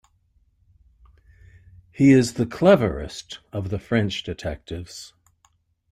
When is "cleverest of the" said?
2.47-3.77